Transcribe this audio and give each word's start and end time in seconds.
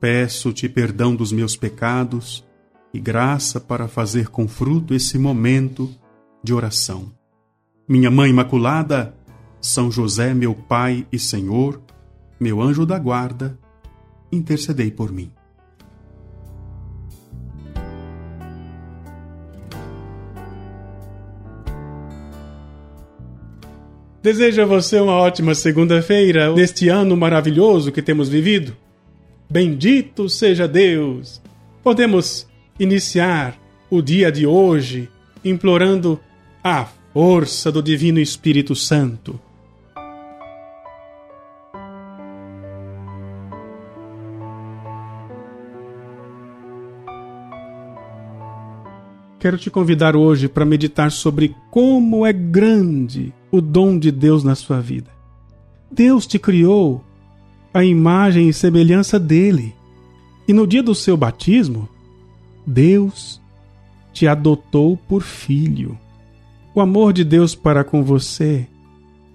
Peço-te 0.00 0.66
perdão 0.66 1.14
dos 1.14 1.30
meus 1.30 1.56
pecados 1.56 2.42
e 2.92 2.98
graça 2.98 3.60
para 3.60 3.86
fazer 3.86 4.28
com 4.28 4.48
fruto 4.48 4.94
esse 4.94 5.18
momento 5.18 5.90
de 6.42 6.54
oração. 6.54 7.12
Minha 7.86 8.10
Mãe 8.10 8.30
Imaculada, 8.30 9.14
São 9.60 9.90
José, 9.90 10.32
meu 10.32 10.54
Pai 10.54 11.06
e 11.12 11.18
Senhor, 11.18 11.82
meu 12.40 12.62
anjo 12.62 12.86
da 12.86 12.98
guarda, 12.98 13.58
intercedei 14.32 14.90
por 14.90 15.12
mim. 15.12 15.30
Desejo 24.22 24.62
a 24.62 24.66
você 24.66 24.98
uma 24.98 25.14
ótima 25.14 25.54
segunda-feira 25.54 26.54
neste 26.54 26.88
ano 26.88 27.14
maravilhoso 27.16 27.92
que 27.92 28.00
temos 28.00 28.28
vivido. 28.30 28.74
Bendito 29.50 30.28
seja 30.28 30.68
Deus! 30.68 31.42
Podemos 31.82 32.46
iniciar 32.78 33.58
o 33.90 34.00
dia 34.00 34.30
de 34.30 34.46
hoje 34.46 35.10
implorando 35.44 36.20
a 36.62 36.86
força 37.12 37.72
do 37.72 37.82
Divino 37.82 38.20
Espírito 38.20 38.76
Santo. 38.76 39.40
Quero 49.40 49.58
te 49.58 49.68
convidar 49.68 50.14
hoje 50.14 50.48
para 50.48 50.64
meditar 50.64 51.10
sobre 51.10 51.56
como 51.72 52.24
é 52.24 52.32
grande 52.32 53.34
o 53.50 53.60
dom 53.60 53.98
de 53.98 54.12
Deus 54.12 54.44
na 54.44 54.54
sua 54.54 54.80
vida. 54.80 55.10
Deus 55.90 56.24
te 56.24 56.38
criou 56.38 57.04
a 57.72 57.84
imagem 57.84 58.48
e 58.48 58.52
semelhança 58.52 59.18
dele. 59.18 59.74
E 60.46 60.52
no 60.52 60.66
dia 60.66 60.82
do 60.82 60.94
seu 60.94 61.16
batismo, 61.16 61.88
Deus 62.66 63.40
te 64.12 64.26
adotou 64.26 64.96
por 64.96 65.22
filho. 65.22 65.98
O 66.74 66.80
amor 66.80 67.12
de 67.12 67.24
Deus 67.24 67.54
para 67.54 67.84
com 67.84 68.02
você 68.02 68.66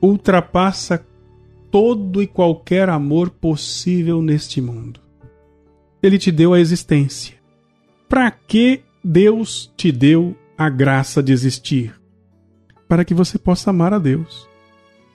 ultrapassa 0.00 1.04
todo 1.70 2.22
e 2.22 2.26
qualquer 2.26 2.88
amor 2.88 3.30
possível 3.30 4.22
neste 4.22 4.60
mundo. 4.60 5.00
Ele 6.02 6.18
te 6.18 6.30
deu 6.30 6.54
a 6.54 6.60
existência. 6.60 7.36
Para 8.08 8.30
que 8.30 8.82
Deus 9.02 9.72
te 9.76 9.92
deu 9.92 10.36
a 10.56 10.68
graça 10.68 11.22
de 11.22 11.32
existir? 11.32 11.94
Para 12.88 13.04
que 13.04 13.12
você 13.12 13.38
possa 13.38 13.70
amar 13.70 13.92
a 13.92 13.98
Deus. 13.98 14.48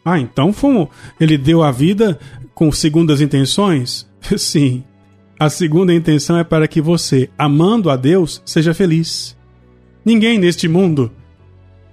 Ah, 0.06 0.20
então 0.20 0.52
fomos, 0.52 0.90
ele 1.20 1.38
deu 1.38 1.64
a 1.64 1.72
vida 1.72 2.20
com 2.54 2.72
segundas 2.72 3.22
intenções? 3.22 4.10
Sim. 4.38 4.84
A 5.40 5.50
segunda 5.50 5.94
intenção 5.94 6.38
é 6.38 6.44
para 6.44 6.68
que 6.68 6.82
você, 6.82 7.30
amando 7.38 7.90
a 7.90 7.96
Deus, 7.96 8.42
seja 8.46 8.74
feliz. 8.74 9.38
Ninguém 10.06 10.38
neste 10.38 10.68
mundo 10.68 11.12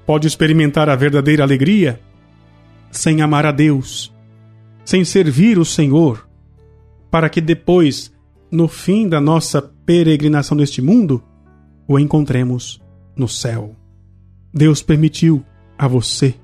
pode 0.07 0.27
experimentar 0.27 0.89
a 0.89 0.97
verdadeira 0.97 1.43
alegria 1.43 2.01
sem 2.91 3.23
amar 3.23 3.47
a 3.47 3.53
Deus, 3.53 4.13
sem 4.85 5.05
servir 5.05 5.59
o 5.59 5.65
Senhor, 5.65 6.29
para 7.11 7.29
que 7.29 7.41
depois, 7.41 8.13
no 8.51 8.69
fim 8.69 9.09
da 9.09 9.21
nossa 9.21 9.63
peregrinação 9.63 10.57
neste 10.57 10.83
mundo, 10.83 11.23
o 11.87 11.99
encontremos 11.99 12.81
no 13.17 13.29
céu. 13.29 13.77
Deus 14.53 14.83
permitiu 14.83 15.45
a 15.79 15.87
você 15.89 16.35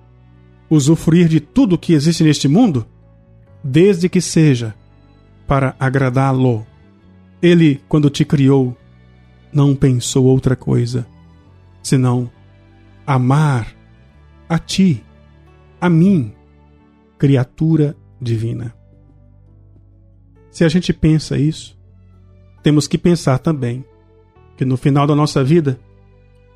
usufruir 0.71 1.29
de 1.29 1.41
tudo 1.41 1.79
que 1.79 1.93
existe 1.93 2.25
neste 2.25 2.49
mundo, 2.49 2.87
desde 3.67 4.09
que 4.09 4.21
seja 4.21 4.75
para 5.47 5.75
agradá-lo. 5.79 6.65
Ele, 7.43 7.81
quando 7.89 8.09
te 8.09 8.25
criou, 8.25 8.77
não 9.53 9.75
pensou 9.75 10.25
outra 10.27 10.55
coisa 10.55 11.07
senão 11.83 12.31
amar 13.07 13.77
a 14.49 14.59
ti, 14.59 15.05
a 15.81 15.89
mim, 15.89 16.33
criatura 17.19 17.97
divina. 18.21 18.75
Se 20.51 20.65
a 20.65 20.69
gente 20.69 20.93
pensa 20.93 21.39
isso, 21.39 21.79
temos 22.63 22.89
que 22.89 22.99
pensar 22.99 23.39
também 23.39 23.85
que 24.57 24.65
no 24.65 24.77
final 24.77 25.07
da 25.07 25.15
nossa 25.15 25.45
vida 25.45 25.79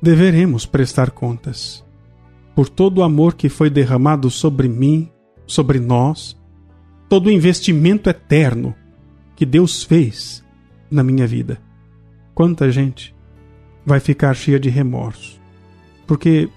deveremos 0.01 0.65
prestar 0.65 1.11
contas 1.11 1.85
por 2.55 2.67
todo 2.67 2.97
o 2.97 3.03
amor 3.03 3.35
que 3.35 3.47
foi 3.47 3.69
derramado 3.69 4.29
sobre 4.29 4.67
mim, 4.67 5.09
sobre 5.45 5.79
nós, 5.79 6.40
todo 7.11 7.27
o 7.27 7.29
investimento 7.31 8.09
eterno 8.09 8.73
que 9.35 9.45
Deus 9.45 9.83
fez 9.83 10.41
na 10.89 11.03
minha 11.03 11.27
vida. 11.27 11.61
Quanta 12.33 12.71
gente 12.71 13.13
vai 13.85 13.99
ficar 13.99 14.33
cheia 14.33 14.57
de 14.57 14.69
remorso, 14.69 15.37
porque 16.07 16.47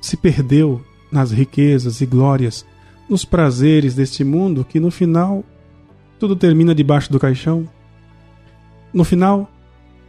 se 0.00 0.16
perdeu 0.16 0.84
nas 1.12 1.30
riquezas 1.30 2.00
e 2.00 2.06
glórias, 2.06 2.66
nos 3.08 3.24
prazeres 3.24 3.94
deste 3.94 4.24
mundo 4.24 4.64
que 4.64 4.80
no 4.80 4.90
final 4.90 5.44
tudo 6.18 6.34
termina 6.34 6.74
debaixo 6.74 7.12
do 7.12 7.20
caixão. 7.20 7.68
No 8.92 9.04
final, 9.04 9.48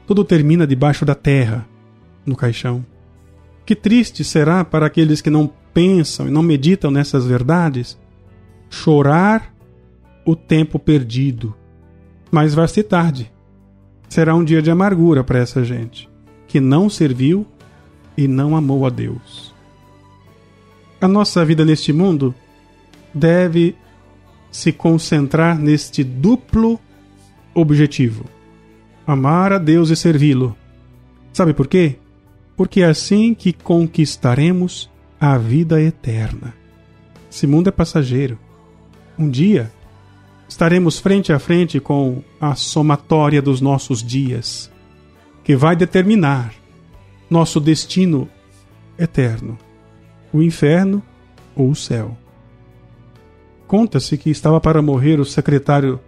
tudo 0.07 0.23
termina 0.23 0.65
debaixo 0.65 1.05
da 1.05 1.13
terra, 1.13 1.67
no 2.25 2.35
caixão. 2.35 2.83
Que 3.63 3.75
triste 3.75 4.23
será 4.23 4.65
para 4.65 4.87
aqueles 4.87 5.21
que 5.21 5.29
não 5.29 5.47
pensam 5.71 6.27
e 6.27 6.31
não 6.31 6.41
meditam 6.41 6.89
nessas 6.89 7.27
verdades 7.27 7.95
chorar 8.71 9.55
o 10.27 10.35
tempo 10.35 10.77
perdido. 10.77 11.55
Mas 12.29 12.53
vai 12.53 12.67
ser 12.67 12.83
tarde. 12.83 13.31
Será 14.07 14.35
um 14.35 14.43
dia 14.43 14.61
de 14.61 14.69
amargura 14.69 15.23
para 15.23 15.39
essa 15.39 15.63
gente 15.63 16.07
que 16.47 16.59
não 16.59 16.89
serviu 16.89 17.47
e 18.15 18.27
não 18.27 18.55
amou 18.55 18.85
a 18.85 18.89
Deus. 18.89 19.53
A 21.01 21.07
nossa 21.07 21.43
vida 21.43 21.65
neste 21.65 21.91
mundo 21.91 22.35
deve 23.13 23.75
se 24.51 24.71
concentrar 24.71 25.57
neste 25.57 26.03
duplo 26.03 26.79
objetivo: 27.53 28.25
amar 29.05 29.53
a 29.53 29.57
Deus 29.57 29.89
e 29.89 29.95
servi-lo. 29.95 30.55
Sabe 31.33 31.53
por 31.53 31.67
quê? 31.67 31.97
porque 32.57 32.81
é 32.81 32.85
assim 32.87 33.35
que 33.35 33.53
conquistaremos 33.53 34.89
a 35.19 35.37
vida 35.37 35.79
eterna. 35.79 36.55
Esse 37.31 37.45
mundo 37.45 37.67
é 37.67 37.71
passageiro. 37.71 38.39
Um 39.17 39.29
dia 39.29 39.71
estaremos 40.47 40.99
frente 40.99 41.33
a 41.33 41.39
frente 41.39 41.79
com 41.79 42.23
a 42.39 42.55
somatória 42.55 43.41
dos 43.41 43.61
nossos 43.61 44.03
dias, 44.03 44.71
que 45.43 45.55
vai 45.55 45.75
determinar 45.75 46.53
nosso 47.29 47.59
destino 47.59 48.29
eterno, 48.97 49.57
o 50.31 50.41
inferno 50.41 51.03
ou 51.55 51.69
o 51.69 51.75
céu. 51.75 52.17
Conta-se 53.67 54.17
que 54.17 54.29
estava 54.29 54.61
para 54.61 54.81
morrer 54.81 55.19
o 55.19 55.25
secretário 55.25 55.99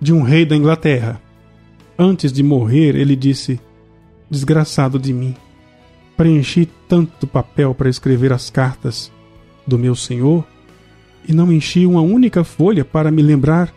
de 0.00 0.12
um 0.12 0.22
rei 0.22 0.44
da 0.44 0.56
Inglaterra. 0.56 1.20
Antes 1.96 2.32
de 2.32 2.42
morrer, 2.42 2.96
ele 2.96 3.14
disse: 3.14 3.60
Desgraçado 4.28 4.98
de 4.98 5.12
mim 5.12 5.36
preenchi 6.18 6.68
tanto 6.88 7.28
papel 7.28 7.72
para 7.72 7.88
escrever 7.88 8.32
as 8.32 8.50
cartas 8.50 9.12
do 9.64 9.78
meu 9.78 9.94
Senhor 9.94 10.44
e 11.28 11.34
não 11.34 11.52
enchi 11.52 11.84
uma 11.84 12.00
única 12.00 12.42
folha 12.42 12.86
para 12.86 13.10
me 13.10 13.20
lembrar 13.20 13.72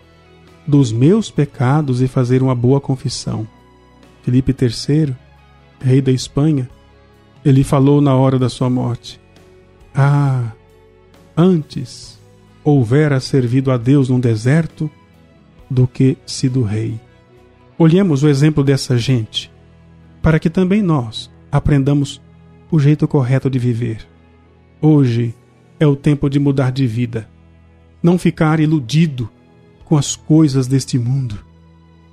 dos 0.65 0.93
meus 0.93 1.29
pecados 1.29 2.01
e 2.01 2.07
fazer 2.07 2.41
uma 2.41 2.55
boa 2.55 2.79
confissão. 2.79 3.45
Felipe 4.23 4.55
III, 4.57 5.13
rei 5.81 6.01
da 6.01 6.11
Espanha, 6.11 6.69
ele 7.43 7.63
falou 7.63 7.99
na 7.99 8.15
hora 8.15 8.39
da 8.39 8.47
sua 8.47 8.69
morte: 8.69 9.19
Ah, 9.93 10.53
antes 11.35 12.17
houvera 12.63 13.19
servido 13.19 13.69
a 13.69 13.77
Deus 13.77 14.07
num 14.07 14.19
deserto 14.19 14.89
do 15.69 15.85
que 15.85 16.17
sido 16.25 16.63
rei. 16.63 16.99
Olhemos 17.77 18.23
o 18.23 18.29
exemplo 18.29 18.63
dessa 18.63 18.97
gente, 18.97 19.51
para 20.21 20.39
que 20.39 20.49
também 20.49 20.81
nós 20.81 21.29
aprendamos 21.51 22.21
o 22.69 22.79
jeito 22.79 23.07
correto 23.07 23.49
de 23.49 23.59
viver. 23.59 24.07
Hoje 24.79 25.35
é 25.79 25.87
o 25.87 25.95
tempo 25.95 26.29
de 26.29 26.39
mudar 26.39 26.71
de 26.71 26.85
vida. 26.85 27.27
Não 28.01 28.17
ficar 28.17 28.59
iludido 28.59 29.29
com 29.85 29.97
as 29.97 30.15
coisas 30.15 30.67
deste 30.67 30.97
mundo. 30.97 31.39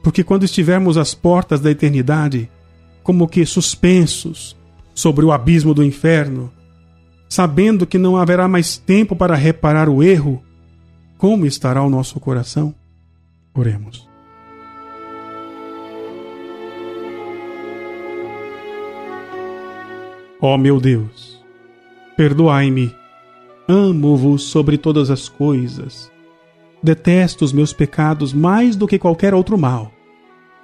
Porque 0.02 0.25
quando 0.25 0.44
estivermos 0.44 0.96
às 0.96 1.14
portas 1.14 1.61
da 1.61 1.70
eternidade, 1.70 2.50
como 3.02 3.29
que 3.29 3.44
suspensos 3.46 4.56
sobre 4.94 5.25
o 5.25 5.32
abismo 5.32 5.73
do 5.73 5.85
inferno, 5.85 6.52
sabendo 7.29 7.87
que 7.87 7.99
não 7.99 8.17
haverá 8.17 8.49
mais 8.49 8.76
tempo 8.76 9.14
para 9.14 9.35
reparar 9.35 9.88
o 9.88 10.02
erro, 10.02 10.43
como 11.17 11.46
estará 11.46 11.82
o 11.82 11.91
nosso 11.91 12.19
coração? 12.19 12.75
Oremos. 13.55 14.08
Ó 20.41 20.55
oh, 20.55 20.58
meu 20.58 20.81
Deus, 20.81 21.43
perdoai-me, 22.17 22.94
amo-vos 23.69 24.44
sobre 24.44 24.79
todas 24.79 25.11
as 25.11 25.29
coisas, 25.29 26.11
detesto 26.82 27.44
os 27.44 27.53
meus 27.53 27.73
pecados 27.73 28.32
mais 28.32 28.75
do 28.75 28.87
que 28.87 28.99
qualquer 28.99 29.35
outro 29.35 29.59
mal. 29.59 29.93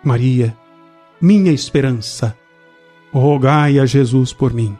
Maria, 0.02 0.56
minha 1.20 1.52
esperança, 1.52 2.36
rogai 3.12 3.78
a 3.78 3.84
Jesus 3.84 4.32
por 4.32 4.54
mim. 4.54 4.74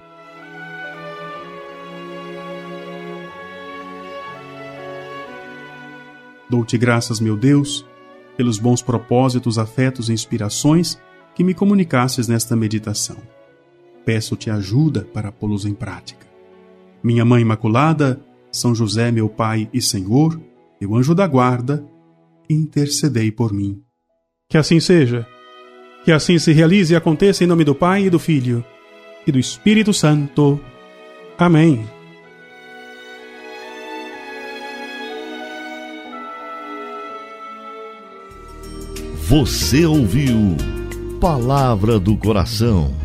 Dou-te 6.49 6.79
graças, 6.79 7.21
meu 7.21 7.37
Deus, 7.37 7.85
pelos 8.37 8.59
bons 8.59 8.81
propósitos, 8.81 9.59
afetos 9.59 10.09
e 10.09 10.12
inspirações 10.12 10.99
que 11.35 11.44
me 11.44 11.53
comunicasses 11.53 12.29
nesta 12.29 12.56
meditação. 12.56 13.17
Peço-te 14.05 14.50
ajuda 14.50 15.06
para 15.12 15.32
pô-los 15.32 15.67
em 15.67 15.75
prática. 15.75 16.34
Minha 17.05 17.23
Mãe 17.23 17.43
Imaculada, 17.43 18.19
São 18.51 18.75
José, 18.75 19.12
meu 19.12 19.29
Pai 19.29 19.69
e 19.75 19.83
Senhor, 19.83 20.41
meu 20.81 20.95
anjo 20.95 21.15
da 21.15 21.27
guarda, 21.27 21.85
intercedei 22.49 23.31
por 23.31 23.53
mim. 23.53 23.83
Que 24.49 24.56
assim 24.56 24.81
seja. 24.81 25.27
Que 26.03 26.11
assim 26.11 26.39
se 26.39 26.51
realize 26.51 26.95
e 26.95 26.97
aconteça 26.97 27.45
em 27.45 27.47
nome 27.47 27.62
do 27.62 27.75
Pai 27.75 28.06
e 28.06 28.11
do 28.11 28.19
Filho 28.19 28.65
e 29.27 29.31
do 29.31 29.39
Espírito 29.39 29.93
Santo. 29.93 30.59
Amém. 31.37 31.85
Você 39.29 39.85
ouviu 39.85 40.57
Palavra 41.21 41.99
do 41.99 42.17
Coração 42.17 43.04